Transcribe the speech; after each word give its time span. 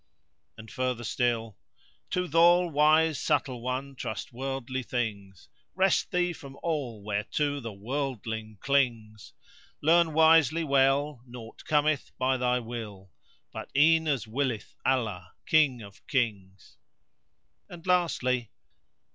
And 0.57 0.71
further 0.71 1.03
still.— 1.03 1.59
To 2.09 2.27
th' 2.27 2.33
All 2.33 2.71
wise 2.71 3.19
Subtle 3.19 3.61
One 3.61 3.95
trust 3.95 4.33
worldly 4.33 4.81
things 4.81 5.47
* 5.61 5.65
Rest 5.75 6.09
thee 6.09 6.33
from 6.33 6.57
all 6.63 7.03
whereto 7.03 7.59
the 7.59 7.71
worldling 7.71 8.57
clings: 8.61 9.33
Learn 9.79 10.13
wisely 10.13 10.63
well 10.63 11.21
naught 11.27 11.63
cometh 11.65 12.11
by 12.17 12.35
thy 12.37 12.57
will 12.57 13.11
* 13.31 13.51
But 13.53 13.69
e'en 13.77 14.07
as 14.07 14.25
willeth 14.27 14.73
Allah, 14.83 15.33
King 15.45 15.83
of 15.83 16.07
Kings. 16.07 16.77
And 17.69 17.85
lastly. 17.85 18.49